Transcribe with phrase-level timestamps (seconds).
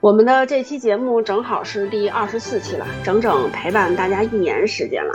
[0.00, 5.12] 我们的这期节目正好是第二十四期了，整整陪伴大家一年时间了，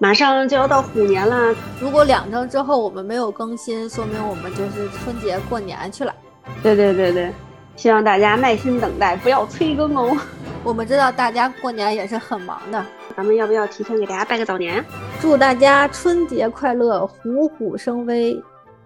[0.00, 1.54] 马上就要到虎年了。
[1.80, 6.12] 如果两周之后我们没有更新，说明我们就是春节过年去了。
[6.60, 7.32] 对对对对，
[7.76, 10.16] 希望大家耐心等待，不要催更哦。
[10.64, 12.84] 我们知道大家过年也是很忙的，
[13.16, 14.84] 咱们要不要提前给大家拜个早年？
[15.20, 18.42] 祝大家春节快乐，虎虎生威，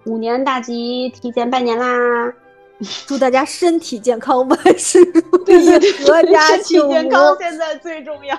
[0.07, 1.09] 虎年大吉！
[1.09, 2.33] 提前拜年啦！
[3.09, 5.69] 祝大家身体健康，万事如意，
[6.05, 6.93] 阖家幸福。
[6.93, 8.39] 健康现在最重要。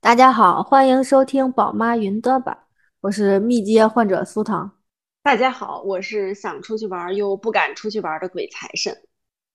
[0.00, 2.64] 大家好，欢迎收听宝妈云嘚吧，
[3.02, 4.72] 我是密接患者苏糖。
[5.22, 8.92] 大家好，我是想出去玩又不敢出去玩的鬼财神。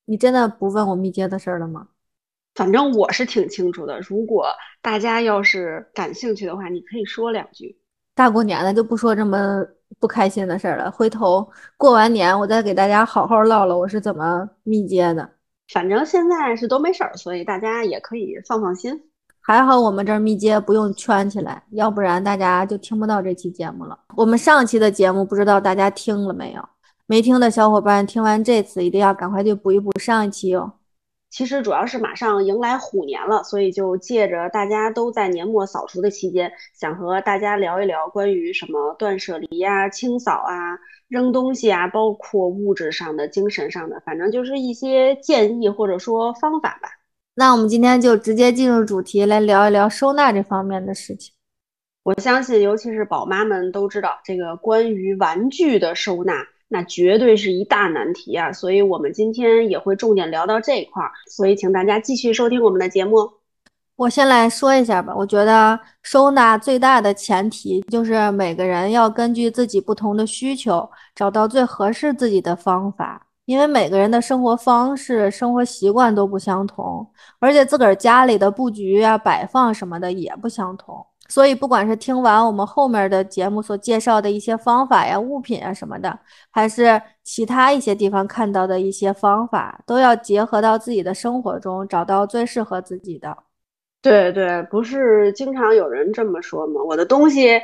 [0.06, 1.88] 你真的不问我密接的事儿了吗？
[2.56, 4.00] 反正我是挺清楚的。
[4.00, 4.48] 如果
[4.82, 7.78] 大家要是感兴趣的话，你可以说两句。
[8.16, 9.62] 大过年的就不说这么
[10.00, 10.90] 不开心的事儿了。
[10.90, 15.30] 回头过完年，我再给大家好好唠唠我是怎么密接的。
[15.74, 18.98] 反正现在是都没事儿，所以大家也可以放放心。
[19.42, 24.00] 还好我们这儿密接不用圈起来，要不然大家就听不到这期节目了。
[24.16, 26.70] 我们上期的节目不知道大家听了没有？
[27.06, 30.72] 没听的小伙伴听完这次一定要赶快去补一补上一期哦。
[31.36, 46.88] 其实主要是马上迎来虎年了，所以就借着大家都在年末扫除的期间，想和大家聊一聊关于什么断舍离呀、清扫啊、扔东西啊，包括物质上的、精神上的，反正就是一些建议或者说方法吧。
[47.34, 51.34] 那我们今天就直接进入主题，来聊一聊收纳这方面的事情。
[52.04, 56.48] 我相信，尤其是宝妈们都知道，这个关于玩具的收纳。
[56.68, 58.52] 那绝对是一大难题啊！
[58.52, 63.30] 所以我们今天也会重点聊到这一块儿，所以请大家继续收听我们的节目。
[63.96, 77.08] 我先来说一下吧，我觉得收纳最大的前提就是每个人要根据自己不同的需求，找到最合适自己的方法，因为每个人的生活方式、生活习惯都不相同，
[77.40, 81.06] 而且自个儿家里的布局啊、摆放什么的也不相同。
[81.28, 86.20] 所以，不管是听完我们后面的节目所介绍的一些方法呀、物品啊什么的，
[86.52, 93.36] 还是其他一些地方看到的一些方法，都要结合到自己的生活中，找到最适合自己的。
[94.02, 96.82] 对对，不是经常有人这么说吗？
[96.84, 97.60] 我的东西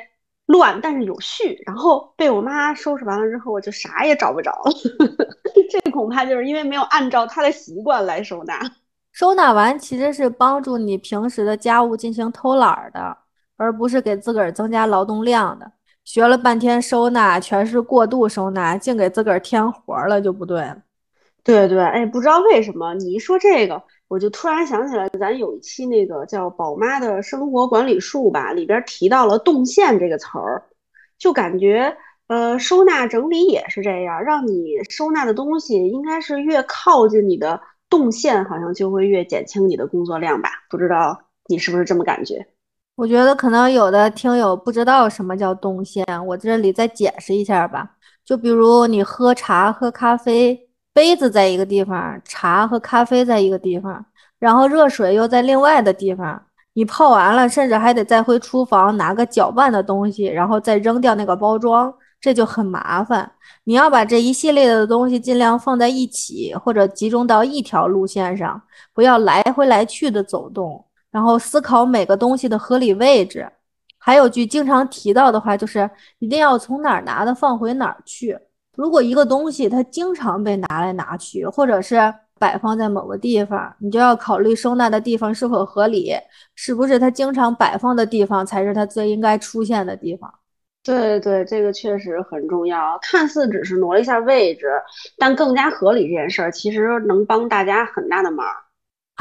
[0.47, 4.51] 乱，但是有序，然后被我妈收拾完了之后，我就啥也找不着。
[5.69, 8.59] 这恐怕就是因为没有按照她的习惯来收纳。
[9.11, 13.17] 收纳完其实是帮助你平时的家务进行偷懒的。
[13.61, 15.71] 而不是给自个儿增加劳动量的，
[16.03, 20.77] 学了半天收纳全是过度收纳，净给自个儿添活了就不对了。
[21.43, 30.63] 对对，哎，不知道为什么你一说这个，我就突然想起来，咱有一期那个叫《宝妈的生活管理术》吧，里边提到了动线这个词儿，
[31.19, 31.95] 就感觉
[32.27, 40.49] 呃，收纳整理也是这样，让你收纳的东西应该是越靠近你的动线，好像就会越减轻你的工作量吧？
[40.69, 42.47] 不知道你是不是这么感觉？
[42.95, 47.89] 我觉得可能有的听友不知道什么叫动线，我这里再解释一下吧。
[48.23, 54.05] 就比如你喝茶、喝咖啡，杯子在一个地方，茶和咖啡在一个地方，
[54.39, 56.43] 然后热水又在另外的地方。
[56.73, 63.29] 你泡完了，甚至还得再回厨房拿个搅拌的东西，然后再扔掉那个包装，这就很麻烦。
[63.63, 68.61] 你要把这一系列的东西尽量放在一起，或者集中到一条路线上，
[68.93, 70.85] 不要来回来去的走动。
[71.11, 73.47] 然后思考每个东西的合理位置，
[73.97, 75.89] 还有句经常提到的话，就是
[76.19, 78.37] 一定要从哪儿拿的放回哪儿去。
[78.75, 81.97] 如果一个东西它经常被拿来拿去，或者是
[82.39, 86.13] 摆放在某个地方，你就要考虑收纳的地方是否合理，
[86.55, 90.33] 是不是它经常摆放的地方才是它最应该出现的地方。
[90.83, 92.97] 对对，这个确实很重要。
[93.03, 94.67] 看似只是挪了一下位置，
[95.19, 98.47] 但更加合理这件事儿，其实能帮大家很大的忙。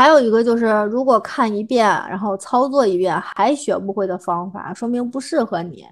[0.00, 5.84] 还有一个就是，如果看一遍，然后操作一遍还学不会的方法，说明不适合你。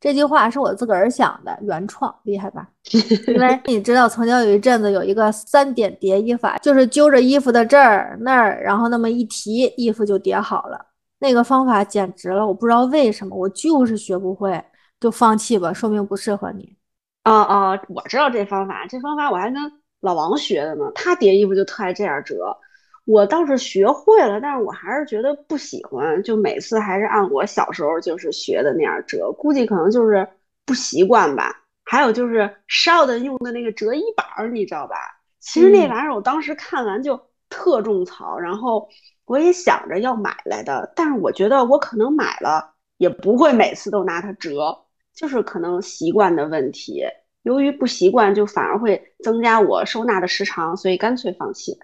[0.00, 2.68] 这句话是我自个儿想的，原创，厉害吧？
[3.28, 10.84] 因为你知道，曾经有一阵子有一个三点叠衣法，就是揪着衣服的这儿那儿，然后那么一提，衣服就叠好了。
[11.20, 14.60] 那个方法简直了，我不知道为什么，我就是学不会，
[14.98, 16.74] 就放弃吧，说明不适合你。
[17.22, 19.62] 啊啊，我知道这方法，这方法我还跟
[20.00, 22.58] 老王学的呢，他叠衣服就特爱这样折。
[23.04, 30.28] 我倒是学会了，但是我还是觉得不喜欢，就每次还是按我小时候就是学的那样折，估计可能就是
[30.64, 31.64] 不习惯吧。
[31.84, 34.96] 还有就是少的用的那个折衣板，你知道吧？
[35.40, 38.88] 其实那玩意儿我当时看完就特种草，然后
[39.24, 44.78] 我也想着要买来的，但是我觉得我可能买了也不会每次都拿它折，
[45.12, 47.02] 就是可能习惯的问题。
[47.42, 51.76] 由于不习惯，就反而会增加我收纳的时长，所以干脆放弃。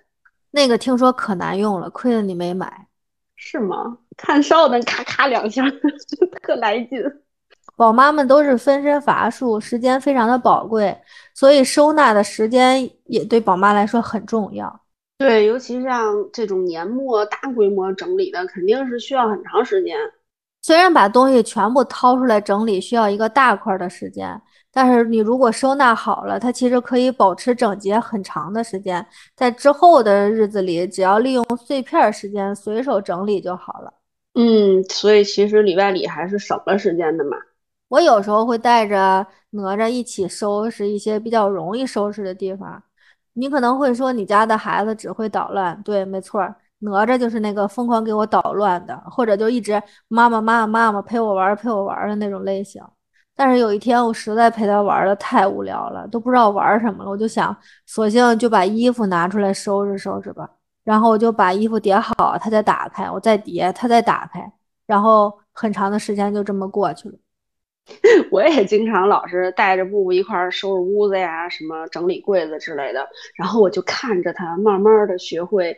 [0.51, 2.87] 那个听说可难用了，亏了你没买。
[3.37, 3.99] 是吗？
[4.17, 5.63] 看烧能咔咔两下，
[6.43, 7.01] 特来劲。
[7.77, 10.97] 宝妈们都是分身乏术，时间非常的宝贵，
[11.35, 14.81] 所以收纳的时间也对宝妈来说很重要。
[15.19, 19.97] 对，尤其像这种年末大规模整理的，肯定是需要很长时间。
[20.63, 24.41] 虽然把东西全部掏出来整理需要一个大块的时间，
[24.73, 29.05] 但是你如果收纳好了，它其实可以保持整洁很长的时间。
[29.35, 33.95] 在之后的日子里，只要利用碎片时间随手整理就好了。
[34.35, 37.37] 嗯，所以其实里外里还是省了时间的嘛。
[37.89, 42.83] 我有时候会带着哪吒一起收拾一些比较容易收拾的地方。
[43.33, 45.81] 你可能会说，你家的孩子只会捣乱。
[45.83, 52.83] 对，没错，哪吒就是那个疯狂给我捣乱的，或者就一直妈妈妈妈妈妈陪我玩陪我玩的那种类型。
[53.35, 60.49] 但是有一天，我实在陪他玩的太无聊了，都不知道玩什么了，我就想，索性就把衣服拿出来收拾收拾吧。
[60.83, 64.41] 然后我就把衣服叠好，他再打开，我再叠，他再打开，
[64.87, 67.15] 然后很长的时间就这么过去了。
[68.33, 73.07] 我也经常老是带着布布一块收拾屋子呀，什么整理柜子之类的。
[73.37, 75.77] 然后我就看着他慢慢的学会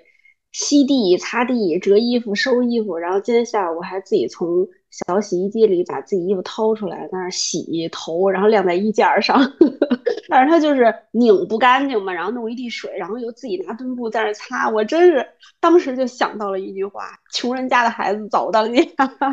[0.52, 2.96] 吸地、擦地、折衣服、收衣服。
[2.96, 9.40] 然后今天下午还自己从小洗衣机里把自己衣服掏出来，在那洗头，然后晾在衣架上。
[10.28, 14.68] 但是他就是拧不干净嘛，然后弄一地水，然后又自己拿墩布在那擦。
[14.68, 15.26] 我真是
[15.60, 17.02] 当时就想到了一句话：
[17.32, 18.80] 穷人家的孩子早当家。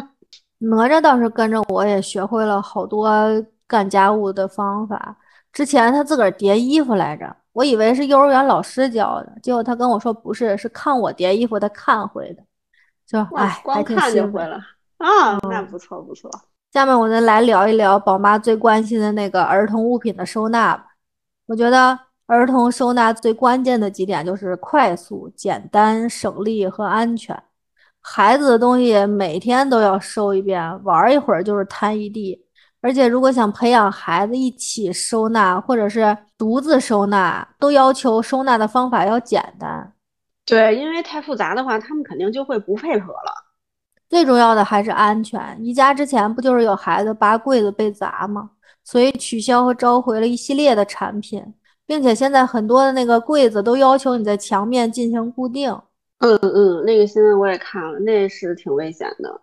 [0.60, 3.10] 哪吒倒是跟着我也学会了好多
[3.68, 5.16] 干家务的方法。
[5.54, 12.44] 之前他自个儿叠衣服来着，我以为是幼儿园老师教的，结果他跟我说不是，是看我叠衣服他看会的。
[13.04, 14.58] 就哎，光看就会了
[14.98, 16.30] 啊，那不错不错。
[16.72, 20.86] 下面我再来聊一聊宝妈最关心的那个儿童物品的收纳吧。
[21.48, 27.42] 我觉得儿童收纳最关键的几点就是快速、简单、省力和安全。
[28.02, 32.46] 孩子的东西每天都要收一遍，玩一会儿就是摊一地。
[32.82, 39.94] 而且如果想培养孩子一起收纳，或者是独自收纳，都要求收纳的方法要简单。
[40.46, 43.34] 对，因为太复杂的话，他们肯定就会不配合了。
[44.10, 45.58] 最重要的还是安全。
[45.60, 48.52] 宜家之前不就是有孩子扒柜子被砸吗？
[48.86, 51.44] 所以取消和召回了一系列的产品，
[51.86, 55.70] 并且现在很多的那个柜子都要求你在墙面进行固定。
[56.20, 59.42] 嗯嗯，那个新闻我也看了，那是挺危险的，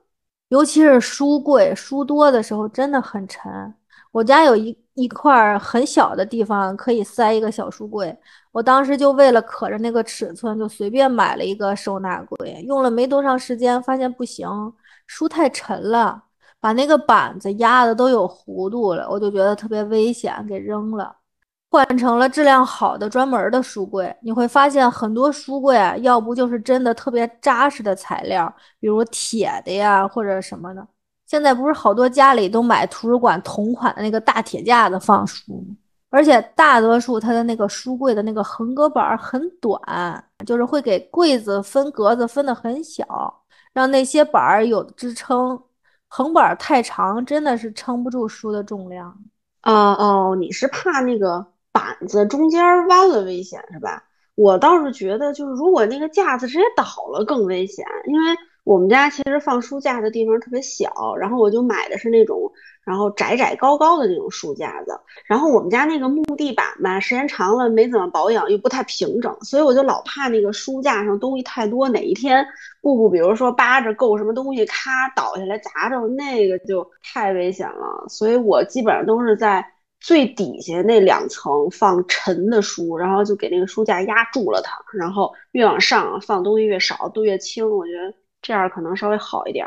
[0.49, 3.75] 尤其是书柜，书多的时候真的很沉。
[4.13, 8.17] 我家有一一块很小的地方可以塞一个小书柜，
[8.53, 14.49] 我当时就为了可着那个尺寸，就随便买了一个收纳柜，用了没多长时间，发现不行，
[15.07, 16.23] 书太沉了，
[16.61, 21.17] 把那个板子压的都有弧度了，我就觉得特别危险，给扔了。
[21.75, 30.87] 换成了质量好的专门的书柜，你会发现很多书柜啊，要不就是真的特别扎实的材料，比如铁的呀，或者什么的。
[31.27, 35.75] 现在不是好多家里都买图书馆同款的那个大铁架子放书吗？
[36.11, 43.05] 而且大多数它的那个书柜的那个横格板很短，就是会给柜子分格子分的很小，
[43.73, 45.61] 让那些板儿有支撑。
[46.07, 49.13] 横板太长，真的是撑不住书的重量。
[49.65, 51.45] 哦哦，你是怕那个？
[51.75, 54.05] 板子中间弯了危险是吧？
[54.37, 62.53] 我倒是觉得，就是如果那个架子直接倒了更危险，因为我们家其实放书架的地方特别小，然后我就买的是那种，
[62.85, 64.99] 然后窄窄高高的那种书架子。
[65.27, 72.47] 然后我们家那个木地板吧，时间长了没怎么保养，又不太平整，所以我就老怕那个书架上东西太多，哪一天
[72.81, 78.07] 布布比如说扒着够什么东西，咔倒下来砸着，那个就太危险了。
[78.09, 79.74] 所以我基本上都是在。
[80.05, 87.67] 最底下那两层放沉的书，然后就给那个书架压住了它，然后越往上放东西越少，都越轻。
[87.67, 89.67] 我觉得这样可能稍微好一点。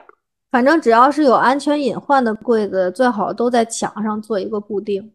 [0.52, 5.12] 反正只要是有安全隐患的柜子，最好都在墙上做一个固定。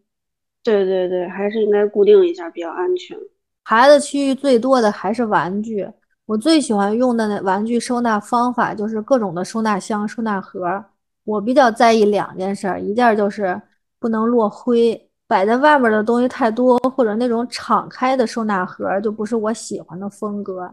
[0.61, 3.17] 对对对，还是应该固定一下比较安全。
[3.63, 5.87] 孩子区域最多的还是玩具，
[6.25, 10.83] 我最喜欢用的那玩具收纳方法就是各种的收纳箱、收纳盒。
[11.23, 13.61] 我比较在意两件事，一件就是
[14.01, 15.02] 不能落灰。
[15.27, 20.69] 摆在外面的东西太多，或者那种敞开的收纳盒就不是我喜欢的风格。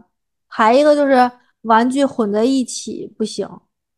[0.47, 1.29] 还一个就是
[1.61, 3.47] 玩具混在一起不行，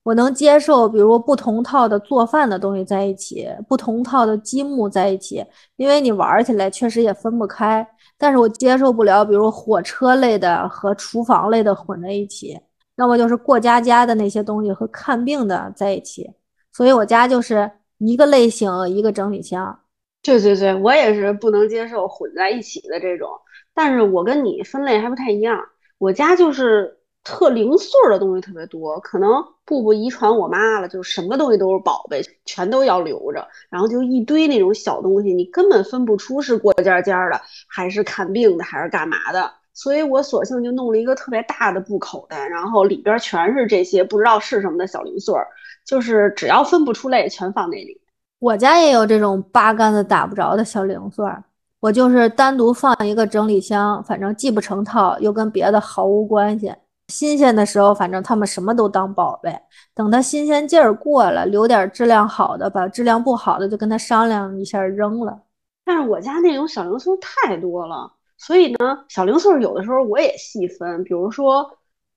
[0.04, 5.44] 我能接受，比如不同套的做饭的东西在一起，不同套的积木在一起，
[5.78, 7.86] 因为你玩起来确实也分不开。
[8.18, 12.58] 但是我接受不了，比如火车类的和厨房类的混在一起，
[12.98, 16.30] 要么就是过家家的那些东西和看病的在一起。
[16.72, 19.80] 所以我家就是一个类型一个整理箱。
[20.24, 23.30] 对对对，我也是不能接受混在一起的这种。
[23.74, 25.60] 但是我跟你分类还不太一样，
[25.98, 39.52] 我家就是特零碎的东西特别多，可能步步遗传我妈了，就什么东西都是宝贝，全都要留着，然后就一堆那种小东西，你根本分不出是过家家的，还是看病的，还是干嘛的。
[39.74, 45.34] 所以我索性就弄了一个特别大的布口袋，然后里边全是这些不知道是什么的小零碎，
[45.84, 48.00] 就是只要分不出类，全放那里。
[48.44, 51.26] 我家也有这种八竿子打不着的小零碎，
[51.80, 56.76] 我就是单独放一个整理箱，反正既不成套，又跟别的毫无关系。
[57.08, 59.58] 新鲜的时候，反正他们什么都当宝贝。
[59.96, 65.42] 等它新鲜劲儿过了，留点质量好的，把质量不好的就跟他商量一下扔了。
[65.86, 71.66] 但是我家那种小零碎太多了，所以呢，小零碎有的时候我也细分，比如说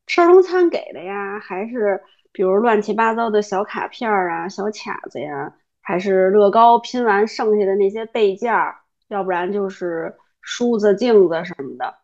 [0.09, 2.02] 吃儿童餐给的呀，还是
[2.33, 5.54] 比如乱七八糟的小卡片儿啊、小卡子呀。
[5.87, 8.75] 还是乐高拼完剩下的那些备件儿，
[9.07, 11.95] 要不然就是梳子、镜子什么的，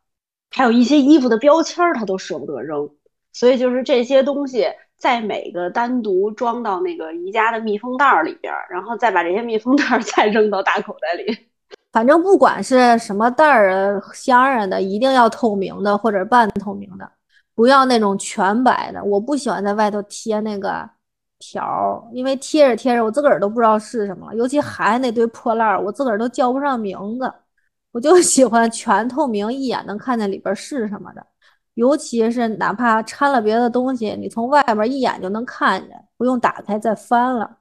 [0.52, 2.88] 还有一些衣服的标签儿，他都舍不得扔。
[3.32, 11.36] 所以就是这些东西，在每个单独装到那个宜家的密封袋儿里边，然后再把这些密封袋儿 再扔到大口袋里。
[11.90, 17.10] 反正不管是什么袋儿啊、箱儿的，一定要透明的或者半透明的，
[17.56, 19.02] 不要那种全白的。
[19.02, 20.88] 我不喜欢在外头贴那个。
[21.42, 27.32] 条，因为贴着贴着，我自个儿都不知道是什么了，尤其孩子那堆破烂儿，我自个儿都叫不上名字。
[27.90, 31.26] 我就 喜欢全透明，一眼能看见里边是什么的。
[31.74, 37.58] 尤其是哪怕掺了别的东西，你从外边一眼就能看见，不用打开再翻了。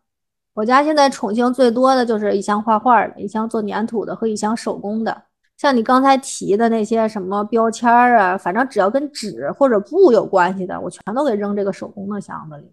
[0.53, 5.23] 我家现在宠幸最多的就是一箱画画的，一箱做粘土的和一箱手工的。
[5.57, 12.71] 像你刚才提的那些什么标签儿啊，反正只要跟纸或者布有关系的，我全都给扔这个手工的箱子里。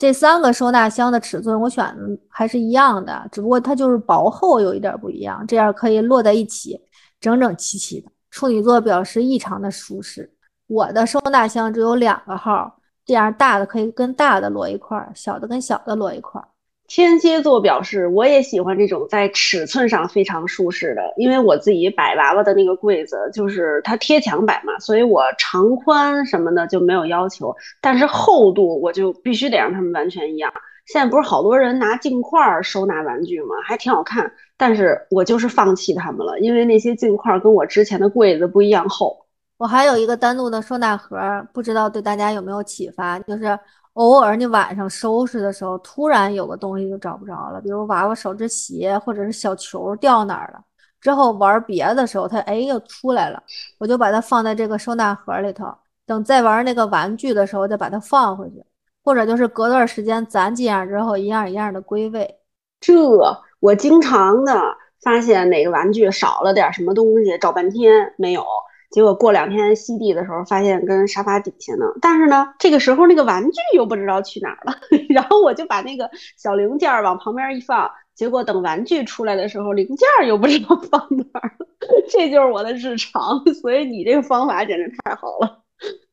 [0.00, 6.80] 这三个收纳箱的尺寸我选的还是一样的，只不过它就是薄厚有一点不一样，这样可以摞在一起，
[7.20, 8.10] 整整齐齐的。
[8.30, 10.32] 处女座表示异常的舒适。
[10.68, 16.48] 我的收纳箱只有两个号，这样大的可以跟大的摞一块儿，小的跟小的摞一块儿。
[16.90, 30.52] 天蝎座表示，我也喜欢这种在尺寸上非常舒适的，因为我自己摆娃娃的那个柜子就是它贴墙摆嘛，所以我长宽什么的就没有要求，但是厚度我就必须得让它们完全一样。
[30.84, 33.54] 现在不是好多人拿镜块收纳玩具吗？
[33.64, 39.16] 还挺好看，但是我就是放弃它们了，因为那些镜块跟我之前的柜子不一样厚。
[39.58, 41.20] 我还有一个单独的收纳盒，
[41.52, 43.56] 不知道对大家有没有启发，就是。
[44.00, 50.64] 偶尔你晚上收拾的时候，突然有个东西就找不着了，比如娃娃手指鞋或者是小球掉哪儿了。
[51.02, 53.42] 之后玩别的时候，它哎又出来了，
[53.78, 55.66] 我就把它放在这个收纳盒里头。
[56.06, 58.64] 等再玩那个玩具的时候，再把它放回去，
[59.04, 62.38] 或者就是隔段时间攒几样之后，一样一样的归位。
[62.80, 62.94] 这
[63.60, 64.58] 我经常的
[65.02, 68.42] 发现哪个玩具少了点什么东西，找半天没有。
[68.90, 71.86] 结果过两天吸地的时候，发现跟沙发底下呢。
[72.00, 74.74] 但是呢，这个时候那个玩具又不知道去哪儿了。
[75.08, 81.66] 然后我就把那个小零件往旁边一放，结果等玩具出来的时候，零件又不知道放哪儿了。
[82.10, 83.40] 这就是我的日常。
[83.62, 85.62] 所以你这个方法简直太好了。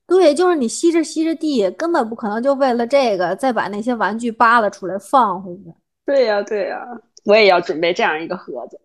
[0.06, 5.64] 对，就是你吸着吸着地，根本不可能就为了这个再把那些玩具扒拉出来放回去。
[6.06, 6.80] 对呀，对呀，
[7.26, 8.80] 我也要准备这样一个盒子。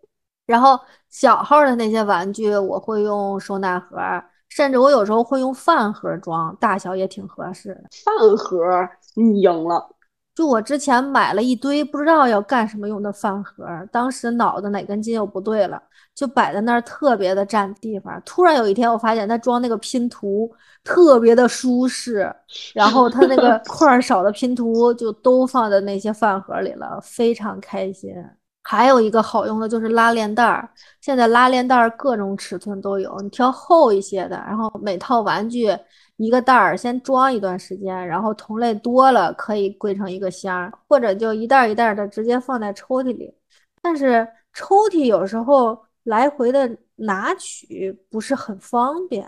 [0.46, 3.96] 然后小号的那些玩具，我会用收纳盒，
[4.49, 7.82] 甚至我有时候会用饭盒装，大小也挺合适的。
[8.04, 8.58] 饭盒，
[9.14, 9.88] 你赢了。
[10.34, 15.80] 就我之前买了一堆不知道要干什么用的饭盒，当时脑子哪根筋又不对了，
[16.14, 18.20] 就摆在那儿特别的占地方。
[18.25, 20.50] 突然有一天，我发现它装那个拼图
[20.82, 22.34] 特别的舒适，
[22.75, 28.14] 然后它那个 块少的拼图就都放在那些饭盒里了，非常开心。
[28.64, 30.69] 还有一个好用的就是拉链袋儿，
[31.00, 35.69] 现在拉链袋儿各种尺寸都有，你挑厚一些的，然后每套玩具
[36.16, 43.35] 一个袋儿先装一段时间，然后同类多了可以归成一个箱，或者就一袋一袋的直接放在抽屉里。
[43.83, 49.26] 但是抽屉有时候来回的拿取不是很方便。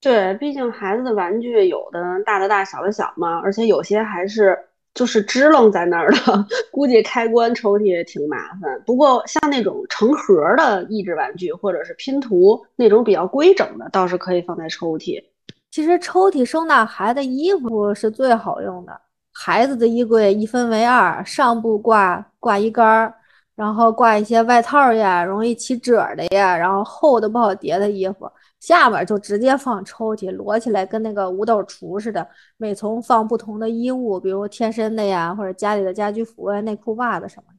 [0.00, 4.56] 对，毕竟孩子的玩具有的大的大小的小嘛，而且有些还是。
[4.96, 8.82] 就是支棱在那儿的， 估计开关抽屉也挺麻烦。
[8.86, 15.22] 不过像那种成盒的益智玩具或者是拼图那种比较规整的，倒是可以放在抽屉。
[15.70, 18.98] 其实抽屉收纳孩子衣服是最好用的。
[19.30, 23.12] 孩子的衣柜一分为二，上部挂挂衣杆，
[23.54, 28.26] 然后挂一些外套呀、容易起褶的呀，然后厚的不好叠的衣服。
[28.66, 37.58] 下面就直接放抽屉，摞起来跟那个五斗橱似的，每层放不同的衣物，比如贴身的呀，或者家里的家居服啊、内裤、袜子什么的。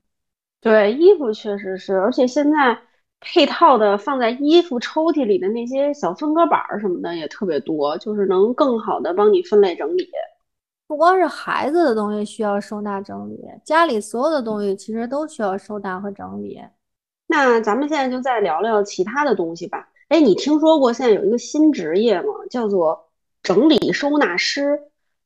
[0.59, 2.77] 对，衣服确实是，而且现在
[3.21, 10.09] 配套的放在衣服抽屉里的那些小分隔板儿什么的也特别多，就是能更好的帮你分类整理。
[10.87, 16.61] 不光是孩子的东西需要收纳整理，家里所有的东西其实都需要收纳和整理。
[17.27, 19.87] 那咱们现在就再聊聊其他的东西吧。
[20.09, 22.33] 哎，你听说过现在有一个新职业吗？
[22.49, 23.09] 叫做
[23.43, 24.79] 整理收纳师，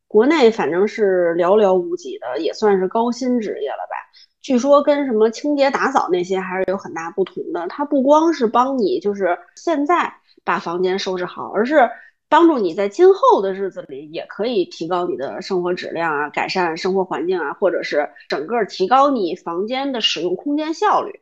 [0.08, 3.96] 国内反正是寥寥无几的，也算是高薪职业了吧？
[4.42, 7.68] 据说跟什么清洁打扫那些还是有很大不同的。
[7.68, 10.12] 它不光是帮你就是现在
[10.44, 11.88] 把房间收拾好，而是
[12.28, 21.20] 帮助你在今后的日子里也可以提高你的生活质量啊，改善生活环境啊，或者是整个提高你房间的使用空间效率。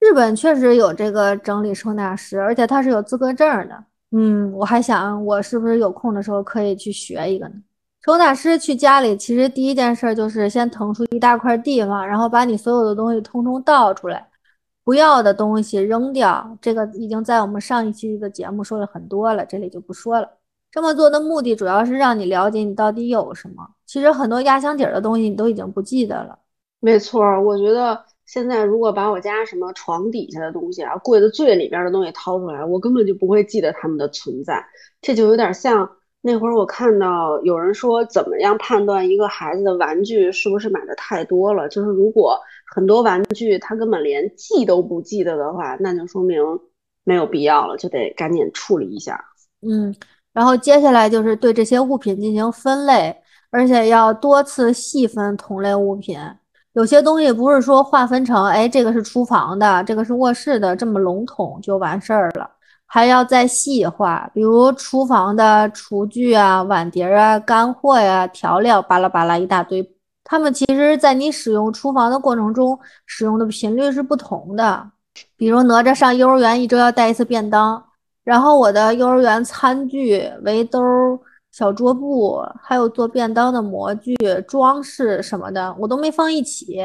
[0.00, 3.84] 日本确实有这个整理收纳师，而且他是有资格证的。
[4.12, 7.54] 嗯，我还想我是不是有空的时候可以去学一个呢？
[8.02, 14.26] 收纳师去家里，其实第一件事就是先腾出一大块地方，然后把你所有的东西通通倒出来，
[14.82, 16.56] 不要的东西扔掉。
[16.62, 20.26] 这个已经在我们上一期的节目说了很多了，这里就不说了。
[20.72, 23.68] 这么做的目的主要是让你了解你到底有什么。
[23.84, 26.38] 其实很多压箱底儿的东西你都已经不记得了。
[26.80, 28.02] 没错，我觉得。
[28.30, 34.64] 现在如果把我家什么床底下的东西啊、柜子最里边的东西掏出来，我根本就不会记得它们的存在。
[35.02, 41.68] 这就有点像那会儿我看到有人说，怎么样判断一个孩子的玩具是不是买的太多了？
[41.68, 42.38] 就是如果
[42.72, 46.40] 很多玩具他根本连记都不记得的话，那就说明
[47.02, 49.20] 没有必要了，就得赶紧处理一下。
[49.62, 49.92] 嗯，
[50.32, 53.12] 然后接下来就是对这些物品进行分类，
[53.50, 56.16] 而且要多次细分同类物品。
[56.74, 62.48] 有些东西不是说划分成，哎，这个是厨房的，这个是卧室的，这么笼统就完事儿了，
[62.86, 64.30] 还要再细化。
[64.32, 69.84] 比如厨房的厨具啊、碗碟啊、干货呀、调料，巴拉巴拉一大堆。
[70.22, 74.90] 它们其实，在你使用厨房的过程中，使用的频率是不同的。
[75.36, 77.82] 比如哪吒上幼儿园一周要带一次便当，
[78.22, 81.18] 然后我的幼儿园餐具、围兜儿。
[81.52, 86.80] 小桌布，还有做便当的模具、装饰什么的，我都没放一起。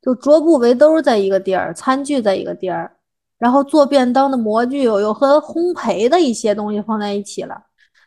[0.00, 2.90] 就桌布、围兜在一个地儿，餐具在一个地儿，
[3.38, 7.60] 然后做便当的模具又和烘焙的一些东西放在一起了。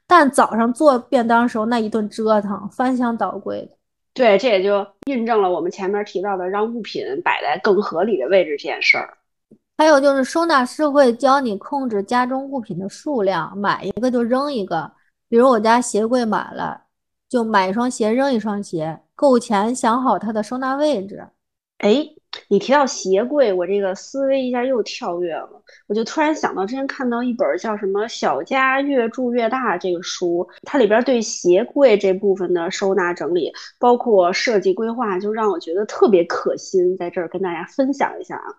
[0.08, 3.72] 但早上做便当的时候那一顿折腾，翻箱倒柜的。
[4.14, 9.18] 对，这也就印证了我们前面提到的让物品摆在更合理的位置这件事儿。
[9.78, 14.90] 还有就是收纳师会教你控制家中物品的数量，买一个就扔一个。
[15.30, 16.86] 比如我家鞋柜满了，
[17.30, 21.24] 就买一双鞋扔一双鞋，购前想好它的收纳位置。
[21.78, 22.04] 哎，
[22.48, 38.56] 你提到鞋柜，我这个思维一下又跳跃了，我就突然想到之前看到一本叫什么《小家越住越大》这个书，它里边对鞋柜这部分的收纳整理，包括设计规划，就让我觉得特别可心，在这儿跟大家分享一下啊。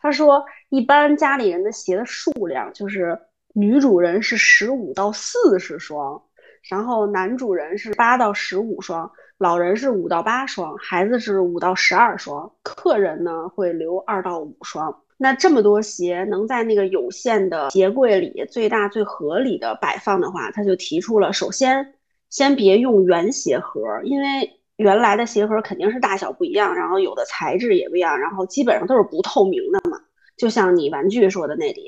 [0.00, 3.18] 他说，一般家里人的鞋的数量就是。
[3.56, 6.20] 女主人是十五到四十双，
[6.68, 15.02] 然后男主人是八到十五双，老人是五到八双，孩子是五到十二双，客人呢会留二到五双。
[15.16, 21.94] 那这么多鞋能在那个有限的鞋柜里最大最合理的摆放的话，他就提出了：首先，
[22.30, 30.00] 先别用原鞋盒，因为原来的鞋盒肯定是大小不一样，然后有的材质也不一样，然后基本上都是不透明的嘛，
[30.36, 31.84] 就像你玩具说的那里。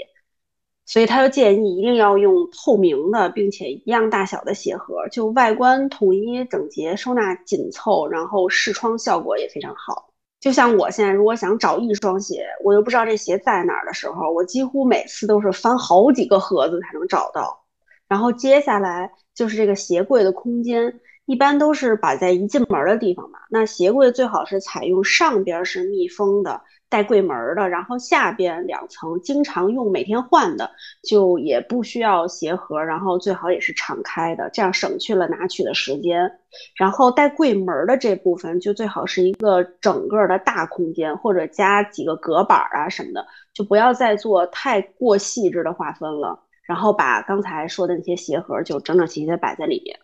[0.87, 10.11] 所以他就建议一定要用透明的，并且一样大小的鞋盒，就外观统一整洁，收纳紧凑，然后视窗效果也非常好。
[10.39, 17.65] 就像我现在如果想找一双鞋，我又不知道这鞋在哪儿的时候，我几乎每次都是翻好几个盒子才能找到。
[18.07, 23.41] 然后接下来就是这个鞋柜的空间，一般都是摆在一进门的地方嘛。
[23.51, 26.63] 那鞋柜最好是采用上边是密封的。
[26.89, 30.71] 带柜门的，然后下边两层经常用、每天换的，
[31.03, 36.31] 就也不需要鞋盒，然后最好也是敞开的，这样省去了拿取的时间。
[36.77, 46.41] 然后带柜门的这部分就最好是一个整个的大空间，或者加几个隔板啊什么的，就不要再做太过细致的划分了。
[46.63, 49.97] 然后把刚才说的那些鞋盒就整整齐齐的摆在里面，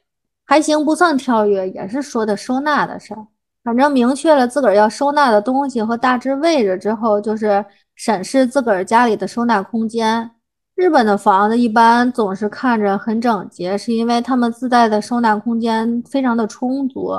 [0.45, 3.27] 还行，不算跳跃，也是说的收纳的事儿。
[3.64, 10.31] 反正明确了自个儿要收纳的东西和大致位置之后，就是审视自个儿家里的收纳空间。
[10.75, 17.12] 日本的房子一般总是看着很整洁，是因为他们自带的收纳空间非常的充足，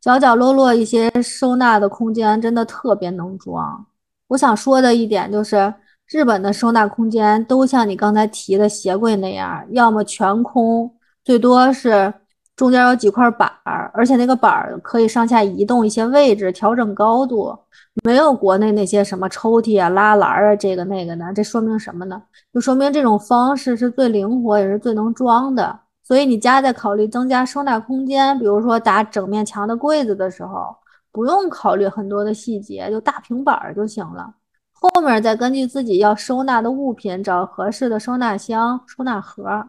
[0.00, 3.84] 角角落落一些收纳的空间真的特别能装。
[4.28, 5.74] 我想说的一点就是，
[6.08, 12.12] 日本的收纳空间都像你刚才提的鞋柜那样，要么全空，最多是
[12.60, 17.58] 中间有几块板儿，而且那个板儿可以上下移动一些位置，调整高度。
[18.04, 22.20] 没有国内那些什么抽屉啊、拉篮啊，这个那个的，这说明什么呢？
[22.52, 25.80] 就说明这种方式是最灵活，也是最能装的。
[26.04, 30.76] 所以你家在考虑增加收纳空间，比如说打整面墙的柜子的时候，
[31.10, 34.34] 不用考虑很多的细节，就大平板儿就行了。
[34.70, 39.64] 后面再根据自己要收纳的物品找合适的收纳箱、收纳盒。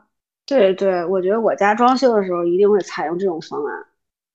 [0.52, 3.86] 对对，我觉得我家装修的时候一定会采用这种方案。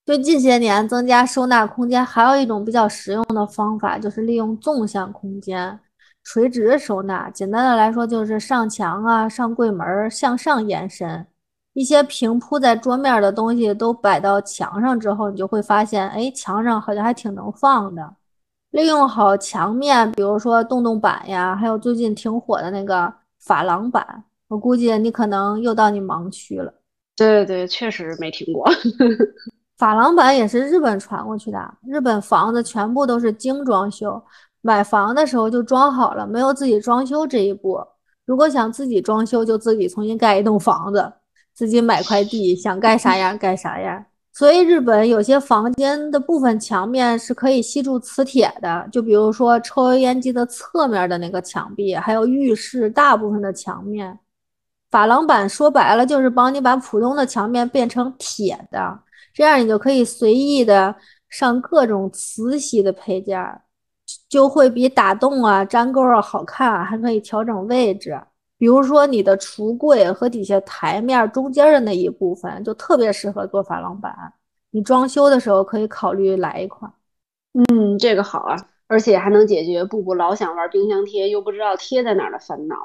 [0.03, 5.79] 就近些年增加收纳空间，还有一种比较实用的方法，就是利用纵向空间
[6.23, 7.29] 垂直收纳。
[7.29, 11.27] 简单的来说，就是上墙啊、上柜门向上延伸，
[11.73, 18.15] 一些平铺在桌面的东西都摆到墙上之后，你就会发现，哎，墙上好像还挺能放的。
[18.71, 23.13] 利用好墙面，比如说洞洞板呀，还有最近挺火的那个
[23.45, 26.73] 珐琅板，我估计你可能又到你盲区了。
[27.15, 28.69] 对对对，确实没听过。
[29.77, 34.21] 珐琅板也是日本传过去的，日本房子全部都是精装修，
[34.61, 37.79] 买房的时候就装好了，没有自己装修这一步。
[38.25, 41.13] 如果想自己装修，就自己重新盖一栋房子，
[41.53, 44.03] 自己买块地，想盖啥样盖啥样。
[44.33, 54.19] 所以日本有些房间的部分墙面是可以吸住磁铁的，就比如说抽油烟机的侧面的那个墙壁，还有浴室大部分的墙面。
[54.89, 58.99] 珐琅板说白了就是帮你把普通的墙面变成铁的。
[59.33, 60.95] 这样你就可以随意的
[61.29, 63.61] 上各种磁吸的配件，
[64.29, 68.19] 就会比打洞啊、粘钩啊好看，还可以调整位置。
[68.57, 74.11] 比如说你的橱柜和底下台面中间的那一部分，就特别适合做珐琅板。
[74.71, 76.91] 你装修的时候可以考虑来一款。
[77.53, 78.55] 嗯，这个好啊，
[78.87, 82.75] 而且还能解决布布老想玩冰箱贴又不知道贴在哪儿的烦恼。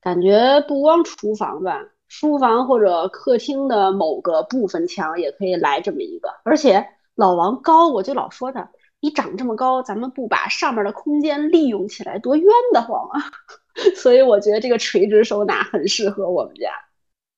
[0.00, 1.80] 感觉不光厨房吧。
[2.08, 6.84] 书房或者客厅的某个部分墙也可以来这么一个，而且
[7.14, 13.22] 老王高，我就老说他，你长这么高，咱们不把上面的空间利用起来，多冤得慌啊！
[13.94, 16.68] 所以我觉得这个垂直收纳很适合我们家。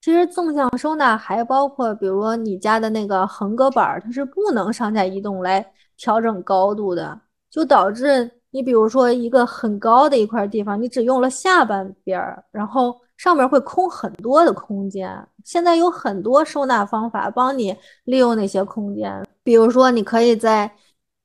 [0.01, 5.64] 其实纵向收纳还包括，比如你家的那个横隔板，它是不能上下移动来
[5.98, 7.20] 调整高度的，
[7.51, 12.96] 就导致你比如说一个很高的一块地方，你只用了下半边儿，然后。
[13.18, 19.24] 上面会空很多的空间，现在有很多收纳方法帮你利用那些空间。
[19.44, 20.68] 比如说，你可以在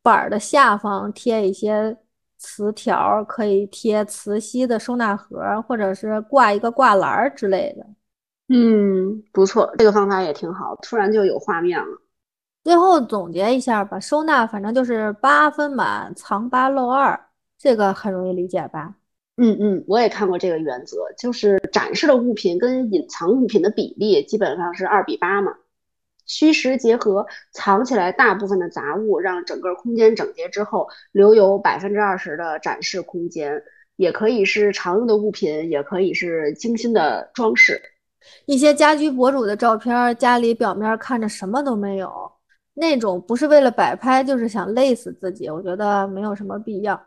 [0.04, 1.98] 板儿的下方贴一些
[2.38, 7.88] 磁条，可以贴磁吸的收纳盒，或者是挂一个挂篮儿之类的。
[8.50, 11.98] 嗯，不错，这个方法也挺好，突然就有画面了。
[12.68, 17.18] 最后总结一下吧，收纳反正就是八分满，藏八漏二，
[17.58, 18.94] 这个很容易理解吧？
[19.38, 25.54] 嗯嗯，我也看过这个原则，就是展示的物品跟隐藏物品的比例基本上是二比八嘛，
[26.26, 33.64] 虚实结合，藏起来大部分的杂物，让整个空间整洁之后，留有百分之二十的展示空间，
[33.96, 37.82] 也可以是常用的物品，也可以是精心的装饰。
[38.46, 42.30] 一些家居博主的照片，家里表面看着什么都没有，
[42.80, 47.02] 那种不是为了摆拍，就是想累死自己，我觉得没有什么必要。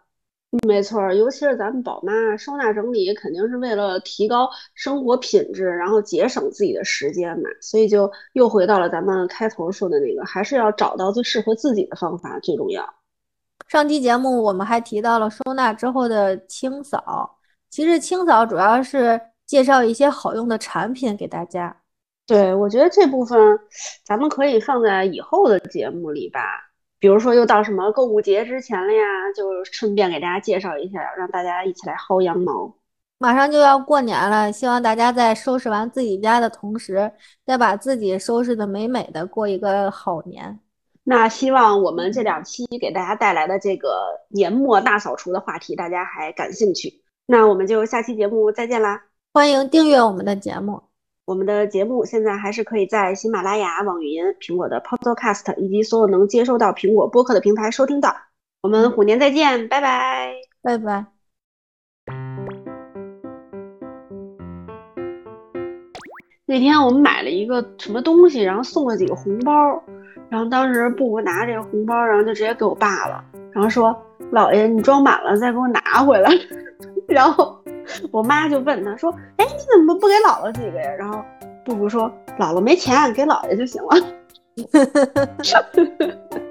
[0.67, 7.45] 没错，尤其是咱们宝妈收纳整理，肯定是为了提高生活品质，然后节省自己的时间嘛。
[7.61, 12.85] 所以就又回到了咱们开头说的那个，还是要找到最适合自己的方法最重要。
[13.69, 17.39] 上期节目我们还提到了收纳之后的清扫，
[17.71, 21.80] 其实清扫主要是介绍一些好用的产品给大家。
[22.31, 23.59] 对，我觉得这部分
[24.05, 26.41] 咱们可以放在以后的节目里吧。
[27.01, 29.03] 比如说又到什么购物节之前了呀，
[29.35, 32.73] 就顺便给大家介绍一下，让大家一起来薅羊毛。
[33.19, 37.11] 马上就要过年了，希望大家在收拾完自己家的同时，
[37.45, 40.57] 再把自己收拾的美美的，过一个好年。
[41.03, 43.89] 那希望我们这两期给大家带来的这个
[44.29, 47.03] 年末大扫除的话题，大家还感兴趣。
[47.27, 49.03] 那我们就下期节目再见啦！
[49.33, 50.90] 欢迎订阅我们的节目。
[51.27, 58.17] 我们的节目现在还是可以在喜马拉雅、网易云、苹果的 Podcast 以及所有能接收到苹果播客的平台收听到。
[58.63, 61.07] 我们虎年再见，拜拜，拜拜。
[66.47, 69.53] 那天我们买了一个什么东西，然后送了几个红包，
[70.29, 73.97] 然后当时布布拿这个红包，然后就直接给我爸了，然后说
[74.33, 76.29] ：“姥爷，你装满了再给我拿回来。
[77.07, 77.60] ”然后。
[78.11, 81.23] 我妈就问他说：“哎，你怎么不给姥姥几个呀？”然后
[81.65, 83.97] 布布说：“姥姥没钱，给姥爷就行了。”